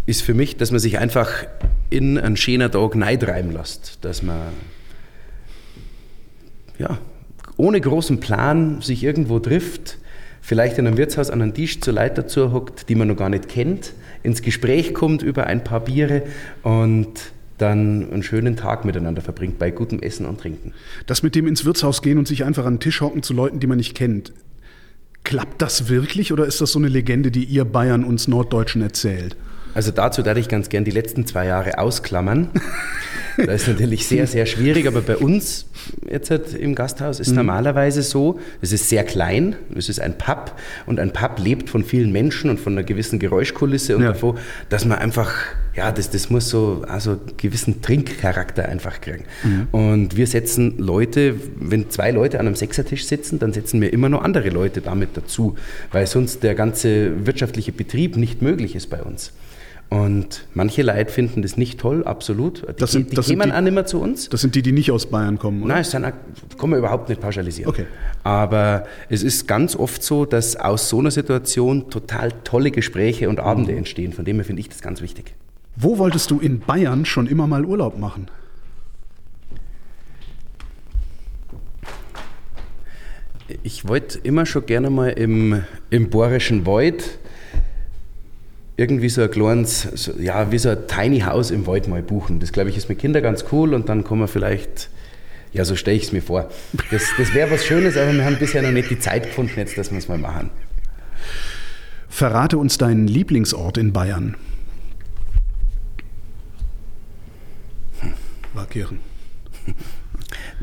ist 0.09 0.23
für 0.23 0.33
mich, 0.33 0.57
dass 0.57 0.71
man 0.71 0.79
sich 0.79 0.97
einfach 0.97 1.29
in 1.91 2.17
einen 2.17 2.35
schönen 2.35 2.71
Tag 2.71 2.95
neidreiben 2.95 3.51
lässt. 3.51 3.99
Dass 4.01 4.23
man 4.23 4.39
ja, 6.79 6.97
ohne 7.57 7.79
großen 7.79 8.19
Plan 8.19 8.81
sich 8.81 9.03
irgendwo 9.03 9.39
trifft, 9.39 9.99
vielleicht 10.41 10.79
in 10.79 10.87
einem 10.87 10.97
Wirtshaus 10.97 11.29
an 11.29 11.41
einem 11.41 11.53
Tisch 11.53 11.79
zur 11.81 11.93
Leiter 11.93 12.23
dazu 12.23 12.51
hockt, 12.51 12.89
die 12.89 12.95
man 12.95 13.07
noch 13.07 13.17
gar 13.17 13.29
nicht 13.29 13.49
kennt, 13.49 13.93
ins 14.23 14.41
Gespräch 14.41 14.93
kommt 14.93 15.21
über 15.21 15.45
ein 15.45 15.63
paar 15.63 15.81
Biere 15.81 16.23
und 16.63 17.09
dann 17.59 18.11
einen 18.11 18.23
schönen 18.23 18.55
Tag 18.55 18.85
miteinander 18.85 19.21
verbringt 19.21 19.59
bei 19.59 19.69
gutem 19.69 19.99
Essen 19.99 20.25
und 20.25 20.39
Trinken. 20.39 20.73
Das 21.05 21.21
mit 21.21 21.35
dem 21.35 21.45
ins 21.45 21.65
Wirtshaus 21.65 22.01
gehen 22.01 22.17
und 22.17 22.27
sich 22.27 22.45
einfach 22.45 22.65
an 22.65 22.75
den 22.75 22.79
Tisch 22.79 23.01
hocken 23.01 23.21
zu 23.21 23.33
Leuten, 23.33 23.59
die 23.59 23.67
man 23.67 23.77
nicht 23.77 23.95
kennt, 23.95 24.33
klappt 25.23 25.61
das 25.61 25.89
wirklich 25.89 26.31
oder 26.33 26.45
ist 26.45 26.61
das 26.61 26.71
so 26.71 26.79
eine 26.79 26.87
Legende, 26.87 27.29
die 27.29 27.43
ihr 27.43 27.65
Bayern 27.65 28.05
uns 28.05 28.27
Norddeutschen 28.27 28.81
erzählt? 28.81 29.35
Also 29.73 29.91
dazu 29.91 30.21
darf 30.21 30.37
ich 30.37 30.47
ganz 30.47 30.69
gern 30.69 30.83
die 30.83 30.91
letzten 30.91 31.25
zwei 31.25 31.45
Jahre 31.45 31.77
ausklammern. 31.77 32.49
Das 33.45 33.61
ist 33.61 33.67
natürlich 33.69 34.05
sehr, 34.05 34.27
sehr 34.27 34.45
schwierig, 34.45 34.87
aber 34.87 35.01
bei 35.01 35.15
uns 35.15 35.65
jetzt 36.09 36.29
halt 36.29 36.53
im 36.53 36.75
Gasthaus 36.75 37.19
ist 37.19 37.29
mhm. 37.29 37.37
normalerweise 37.37 38.01
so, 38.01 38.39
es 38.61 38.71
ist 38.71 38.89
sehr 38.89 39.03
klein, 39.03 39.55
es 39.75 39.89
ist 39.89 39.99
ein 39.99 40.17
Pub 40.17 40.55
und 40.85 40.99
ein 40.99 41.13
Pub 41.13 41.39
lebt 41.39 41.69
von 41.69 41.83
vielen 41.83 42.11
Menschen 42.11 42.49
und 42.49 42.59
von 42.59 42.73
einer 42.73 42.83
gewissen 42.83 43.19
Geräuschkulisse 43.19 43.95
und 43.95 44.03
ja. 44.03 44.09
davon, 44.09 44.37
dass 44.69 44.85
man 44.85 44.97
einfach, 44.97 45.33
ja, 45.75 45.91
das, 45.91 46.09
das 46.09 46.29
muss 46.29 46.49
so 46.49 46.83
also 46.87 47.17
gewissen 47.37 47.81
Trinkcharakter 47.81 48.67
einfach 48.67 48.99
kriegen. 48.99 49.23
Mhm. 49.43 49.67
Und 49.71 50.17
wir 50.17 50.27
setzen 50.27 50.77
Leute, 50.77 51.35
wenn 51.55 51.89
zwei 51.89 52.11
Leute 52.11 52.39
an 52.39 52.47
einem 52.47 52.55
Sechsertisch 52.55 53.05
sitzen, 53.05 53.39
dann 53.39 53.53
setzen 53.53 53.79
wir 53.79 53.93
immer 53.93 54.09
noch 54.09 54.21
andere 54.21 54.49
Leute 54.49 54.81
damit 54.81 55.15
dazu, 55.15 55.55
weil 55.91 56.07
sonst 56.07 56.43
der 56.43 56.55
ganze 56.55 57.25
wirtschaftliche 57.25 57.71
Betrieb 57.71 58.17
nicht 58.17 58.41
möglich 58.41 58.75
ist 58.75 58.89
bei 58.89 59.01
uns. 59.01 59.31
Und 59.89 60.45
manche 60.53 60.83
Leute 60.83 61.11
finden 61.11 61.41
das 61.41 61.57
nicht 61.57 61.79
toll, 61.79 62.03
absolut. 62.03 62.61
Die, 62.61 62.73
das 62.77 62.91
sind, 62.91 63.11
die 63.11 63.15
das 63.15 63.25
kämen 63.25 63.41
sind 63.41 63.49
die, 63.49 63.57
auch 63.57 63.61
nicht 63.61 63.73
mehr 63.73 63.85
zu 63.87 63.99
uns. 63.99 64.29
Das 64.29 64.41
sind 64.41 64.53
die, 64.53 64.61
die 64.61 64.71
nicht 64.71 64.91
aus 64.91 65.07
Bayern 65.07 65.39
kommen, 65.39 65.63
oder? 65.63 65.73
Nein, 65.73 65.83
das 65.83 65.91
sind, 65.91 66.03
kann 66.03 66.69
man 66.69 66.77
überhaupt 66.77 67.09
nicht 67.09 67.19
pauschalisieren. 67.19 67.71
Okay. 67.71 67.85
Aber 68.23 68.85
es 69.09 69.23
ist 69.23 69.47
ganz 69.47 69.75
oft 69.75 70.03
so, 70.03 70.25
dass 70.25 70.55
aus 70.55 70.89
so 70.89 70.99
einer 70.99 71.09
Situation 71.09 71.89
total 71.89 72.31
tolle 72.43 72.69
Gespräche 72.69 73.29
und 73.29 73.39
Abende 73.39 73.71
mhm. 73.71 73.79
entstehen. 73.79 74.13
Von 74.13 74.25
dem 74.25 74.35
her 74.35 74.45
finde 74.45 74.59
ich 74.59 74.69
das 74.69 74.81
ganz 74.81 75.01
wichtig. 75.01 75.33
Wo 75.75 75.97
wolltest 75.97 76.29
du 76.29 76.39
in 76.39 76.59
Bayern 76.59 77.05
schon 77.05 77.25
immer 77.25 77.47
mal 77.47 77.65
Urlaub 77.65 77.97
machen? 77.97 78.27
Ich 83.63 83.87
wollte 83.87 84.19
immer 84.19 84.45
schon 84.45 84.67
gerne 84.67 84.91
mal 84.91 85.09
im, 85.09 85.63
im 85.89 86.11
Bohrischen 86.11 86.67
Wald 86.67 87.17
irgendwie 88.79 89.09
so 89.09 89.21
ein 89.21 89.29
kleines, 89.29 89.81
so, 89.81 90.13
ja, 90.17 90.53
wie 90.53 90.57
so 90.57 90.69
ein 90.69 90.87
Tiny 90.87 91.19
House 91.19 91.51
im 91.51 91.67
Wald 91.67 91.89
mal 91.89 92.01
buchen. 92.01 92.39
Das, 92.39 92.53
glaube 92.53 92.69
ich, 92.69 92.77
ist 92.77 92.87
mit 92.87 92.97
Kindern 92.97 93.21
ganz 93.21 93.43
cool 93.51 93.73
und 93.73 93.89
dann 93.89 94.05
kann 94.05 94.19
man 94.19 94.29
vielleicht, 94.29 94.89
ja, 95.51 95.65
so 95.65 95.75
stelle 95.75 95.97
ich 95.97 96.03
es 96.03 96.11
mir 96.13 96.21
vor. 96.21 96.49
Das, 96.89 97.03
das 97.17 97.33
wäre 97.33 97.51
was 97.51 97.65
Schönes, 97.65 97.97
aber 97.97 98.13
wir 98.13 98.23
haben 98.23 98.37
bisher 98.39 98.61
noch 98.61 98.71
nicht 98.71 98.89
die 98.89 98.97
Zeit 98.97 99.23
gefunden, 99.23 99.53
jetzt, 99.57 99.77
dass 99.77 99.91
wir 99.91 99.97
es 99.97 100.07
mal 100.07 100.17
machen. 100.17 100.49
Verrate 102.07 102.57
uns 102.57 102.77
deinen 102.77 103.07
Lieblingsort 103.07 103.77
in 103.77 103.91
Bayern. 103.91 104.37
Warkirchen. 108.53 108.99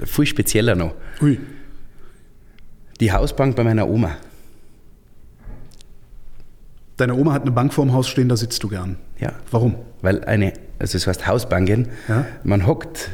Viel 0.05 0.27
spezieller 0.27 0.75
noch. 0.75 0.95
Ui. 1.21 1.39
Die 2.99 3.13
Hausbank 3.13 3.57
bei 3.57 3.63
meiner 3.63 3.87
Oma. 3.87 4.17
Deine 6.97 7.15
Oma 7.15 7.33
hat 7.33 7.43
eine 7.43 7.51
Bank 7.51 7.75
vorm 7.75 7.93
Haus 7.93 8.09
stehen, 8.09 8.29
da 8.29 8.37
sitzt 8.37 8.63
du 8.63 8.69
gern. 8.69 8.97
Ja. 9.19 9.33
Warum? 9.51 9.77
Weil 10.01 10.25
eine, 10.25 10.55
also 10.79 10.97
es 10.97 11.07
heißt 11.07 11.27
Hausbanken, 11.27 11.89
ja? 12.09 12.25
man 12.43 12.67
hockt, 12.67 13.11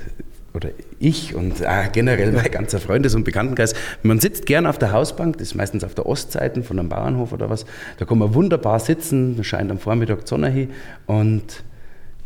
oder 0.54 0.68
ich 0.98 1.34
und 1.34 1.64
ah, 1.66 1.88
generell 1.88 2.32
mein 2.32 2.50
ganzer 2.50 2.78
Freundes- 2.78 3.14
und 3.14 3.24
Bekanntenkreis, 3.24 3.74
man 4.02 4.20
sitzt 4.20 4.46
gern 4.46 4.66
auf 4.66 4.78
der 4.78 4.92
Hausbank, 4.92 5.38
das 5.38 5.48
ist 5.48 5.54
meistens 5.54 5.82
auf 5.82 5.94
der 5.94 6.06
Ostseite 6.06 6.62
von 6.62 6.78
einem 6.78 6.88
Bauernhof 6.88 7.32
oder 7.32 7.50
was, 7.50 7.64
da 7.98 8.04
kann 8.04 8.18
man 8.18 8.34
wunderbar 8.34 8.78
sitzen, 8.78 9.36
da 9.36 9.44
scheint 9.44 9.70
am 9.70 9.78
Vormittag 9.78 10.20
die 10.24 10.28
Sonne 10.28 10.50
hin 10.50 10.70
und 11.06 11.64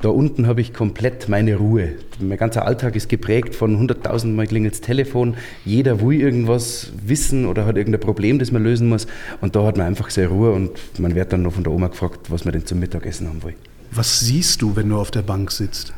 da 0.00 0.10
unten 0.10 0.46
habe 0.46 0.60
ich 0.60 0.74
komplett 0.74 1.28
meine 1.28 1.56
Ruhe. 1.56 1.94
Mein 2.20 2.36
ganzer 2.36 2.66
Alltag 2.66 2.96
ist 2.96 3.08
geprägt 3.08 3.54
von 3.54 3.88
100.000 3.88 4.26
Mal 4.28 4.46
klingelt 4.46 4.74
das 4.74 4.80
Telefon. 4.82 5.36
Jeder 5.64 6.00
will 6.00 6.20
irgendwas 6.20 6.92
wissen 7.02 7.46
oder 7.46 7.64
hat 7.64 7.76
irgendein 7.76 8.00
Problem, 8.00 8.38
das 8.38 8.52
man 8.52 8.62
lösen 8.62 8.88
muss. 8.88 9.06
Und 9.40 9.56
da 9.56 9.64
hat 9.64 9.78
man 9.78 9.86
einfach 9.86 10.10
sehr 10.10 10.28
Ruhe 10.28 10.52
und 10.52 10.70
man 10.98 11.14
wird 11.14 11.32
dann 11.32 11.42
noch 11.42 11.54
von 11.54 11.64
der 11.64 11.72
Oma 11.72 11.88
gefragt, 11.88 12.30
was 12.30 12.44
man 12.44 12.52
denn 12.52 12.66
zum 12.66 12.78
Mittagessen 12.78 13.26
haben 13.28 13.42
will. 13.42 13.54
Was 13.90 14.20
siehst 14.20 14.60
du, 14.60 14.76
wenn 14.76 14.90
du 14.90 14.98
auf 14.98 15.10
der 15.10 15.22
Bank 15.22 15.50
sitzt? 15.50 15.94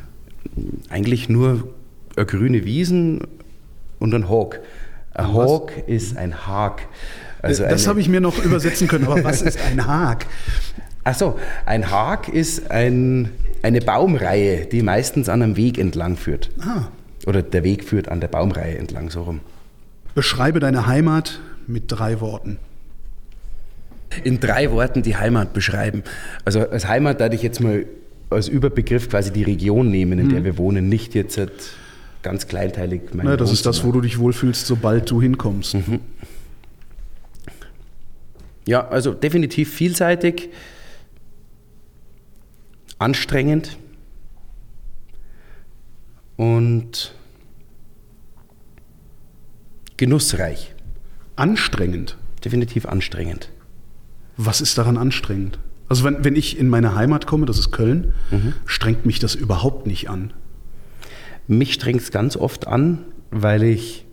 Eigentlich 0.89 1.29
nur 1.29 1.69
eine 2.17 2.27
grüne 2.27 2.65
Wiesen 2.65 3.23
und 3.99 4.15
ein 4.15 4.29
Hawk. 4.29 4.61
Ein 5.15 5.33
Hawk 5.33 5.73
ist 5.89 6.17
ein 6.17 6.47
Hag. 6.47 6.83
Also 7.43 7.65
das 7.65 7.89
habe 7.89 8.01
ich 8.01 8.09
mir 8.09 8.21
noch 8.21 8.43
übersetzen 8.45 8.87
können, 8.87 9.07
aber 9.07 9.25
was 9.25 9.43
ist 9.43 9.59
ein 9.61 9.87
Hag? 9.87 10.27
Ach 11.05 11.15
so, 11.15 11.39
ein 11.65 11.91
Hag 11.91 12.29
ist 12.29 12.71
ein 12.71 13.31
eine 13.63 13.81
Baumreihe, 13.81 14.67
die 14.67 14.83
meistens 14.83 15.29
an 15.29 15.43
einem 15.43 15.57
Weg 15.57 15.79
entlang 15.79 16.17
führt. 16.17 16.51
Ah. 16.61 16.89
Oder 17.27 17.43
der 17.43 17.65
Weg 17.65 17.85
führt 17.85 18.09
an 18.09 18.21
der 18.21 18.29
Baumreihe 18.29 18.79
entlang, 18.79 19.11
so 19.11 19.23
rum. 19.23 19.41
Beschreibe 20.15 20.61
deine 20.61 20.87
Heimat 20.87 21.41
mit 21.67 21.85
drei 21.89 22.21
Worten. 22.21 22.59
In 24.25 24.41
drei 24.41 24.71
Worten 24.71 25.03
die 25.03 25.17
Heimat 25.17 25.53
beschreiben. 25.53 26.03
Also 26.45 26.61
als 26.61 26.89
Heimat 26.89 27.21
darf 27.21 27.33
ich 27.33 27.43
jetzt 27.43 27.61
mal 27.61 27.85
als 28.31 28.49
Überbegriff 28.49 29.11
quasi 29.11 29.33
die 29.33 29.43
Region 29.43 29.91
nehmen, 29.91 30.19
in 30.19 30.27
mhm. 30.27 30.31
der 30.31 30.45
wir 30.45 30.59
wohnen, 30.59 30.89
nicht 30.89 31.15
jetzt 31.15 31.41
ganz 32.23 32.47
kleinteilig. 32.47 33.03
Mein 33.13 33.27
ja, 33.27 33.37
das 33.37 33.51
Wohnzimmer. 33.51 33.53
ist 33.53 33.67
das, 33.67 33.85
wo 33.85 33.93
du 33.93 34.01
dich 34.01 34.19
wohlfühlst, 34.19 34.67
sobald 34.67 35.11
du 35.11 35.21
hinkommst. 35.21 35.75
Mhm. 35.75 36.01
Ja, 38.67 38.87
also 38.89 39.15
definitiv 39.15 39.73
vielseitig 39.73 40.51
anstrengend 42.99 43.79
und 46.37 47.15
genussreich. 49.97 50.75
Anstrengend? 51.37 52.17
Definitiv 52.45 52.87
anstrengend. 52.87 53.51
Was 54.37 54.61
ist 54.61 54.79
daran 54.79 54.97
anstrengend? 54.97 55.59
Also 55.89 56.05
wenn, 56.05 56.25
wenn 56.25 56.37
ich 56.37 56.59
in 56.59 56.69
meine 56.69 56.95
Heimat 56.95 57.27
komme, 57.27 57.47
das 57.47 57.59
ist 57.59 57.73
Köln, 57.73 58.15
mhm. 58.31 58.55
strengt 58.67 59.07
mich 59.07 59.19
das 59.19 59.35
überhaupt 59.35 59.87
nicht 59.87 60.09
an. 60.09 60.33
Mich 61.47 61.75
strengt 61.75 62.01
es 62.01 62.11
ganz 62.11 62.37
oft 62.37 62.67
an, 62.67 63.05
weil 63.31 63.63
ich 63.63 64.05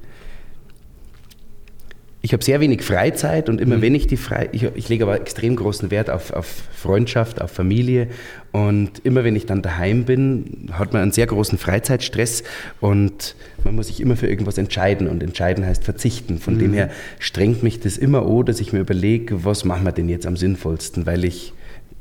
ich 2.25 2.33
habe 2.33 2.43
sehr 2.43 2.59
wenig 2.59 2.81
Freizeit 2.81 3.49
und 3.49 3.61
immer 3.61 3.77
mhm. 3.77 3.81
wenn 3.83 3.93
ich 3.93 4.07
die 4.07 4.17
frei, 4.17 4.49
ich, 4.51 4.63
ich, 4.73 4.89
lege 4.89 5.03
aber 5.03 5.21
extrem 5.21 5.55
großen 5.55 5.91
Wert 5.91 6.09
auf, 6.09 6.33
auf, 6.33 6.63
Freundschaft, 6.75 7.39
auf 7.39 7.51
Familie 7.51 8.07
und 8.51 8.89
immer 9.03 9.23
wenn 9.23 9.35
ich 9.35 9.45
dann 9.45 9.61
daheim 9.61 10.05
bin, 10.05 10.69
hat 10.71 10.91
man 10.91 11.03
einen 11.03 11.11
sehr 11.11 11.27
großen 11.27 11.59
Freizeitstress 11.59 12.43
und 12.81 13.35
man 13.63 13.75
muss 13.75 13.87
sich 13.87 14.01
immer 14.01 14.15
für 14.15 14.25
irgendwas 14.25 14.57
entscheiden 14.57 15.07
und 15.07 15.21
entscheiden 15.21 15.67
heißt 15.67 15.83
verzichten. 15.83 16.39
Von 16.39 16.55
mhm. 16.55 16.59
dem 16.59 16.73
her 16.73 16.89
strengt 17.19 17.61
mich 17.61 17.79
das 17.79 17.95
immer 17.95 18.25
an, 18.25 18.43
dass 18.43 18.59
ich 18.59 18.73
mir 18.73 18.79
überlege, 18.79 19.45
was 19.45 19.63
machen 19.63 19.85
wir 19.85 19.91
denn 19.91 20.09
jetzt 20.09 20.25
am 20.25 20.35
sinnvollsten, 20.35 21.05
weil 21.05 21.25
ich 21.25 21.53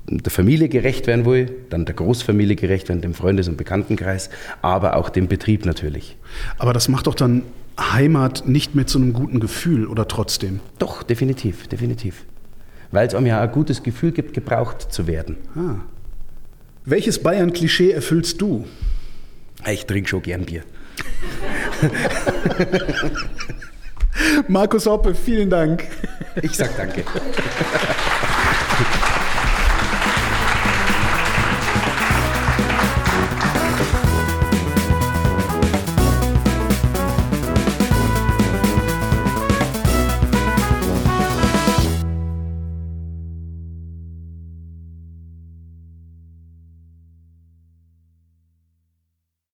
der 0.07 0.33
Familie 0.33 0.69
gerecht 0.69 1.07
werden 1.07 1.25
will, 1.25 1.51
dann 1.71 1.85
der 1.87 1.95
Großfamilie 1.95 2.57
gerecht 2.57 2.89
werden, 2.89 3.01
dem 3.01 3.15
Freundes- 3.15 3.49
und 3.49 3.57
Bekanntenkreis, 3.57 4.31
aber 4.63 4.97
auch 4.97 5.09
dem 5.09 5.29
Betrieb 5.29 5.65
natürlich. 5.65 6.17
Aber 6.59 6.73
das 6.73 6.89
macht 6.89 7.07
doch 7.07 7.15
dann 7.15 7.43
Heimat 7.79 8.47
nicht 8.47 8.75
mehr 8.75 8.87
zu 8.87 8.99
einem 8.99 9.13
guten 9.13 9.41
Gefühl 9.41 9.87
oder 9.87 10.07
trotzdem? 10.07 10.61
Doch, 10.79 11.03
definitiv, 11.03 11.67
definitiv. 11.69 12.25
Weil 12.93 13.09
es 13.09 13.15
einem 13.15 13.27
ja 13.27 13.41
ein 13.41 13.51
gutes 13.51 13.83
Gefühl 13.83 14.13
gibt, 14.13 14.35
gebraucht 14.35 14.93
zu 14.93 15.07
werden. 15.07 15.37
Ah. 15.57 15.77
Welches 16.85 17.23
Bayern-Klischee 17.23 17.91
erfüllst 17.91 18.41
du? 18.41 18.67
Ich 19.67 19.87
trinke 19.87 20.09
schon 20.09 20.23
gern 20.23 20.45
Bier. 20.45 20.63
Markus 24.49 24.87
Hoppe, 24.87 25.15
vielen 25.15 25.51
Dank. 25.51 25.85
Ich 26.43 26.53
sag 26.53 26.77
danke. 26.77 27.05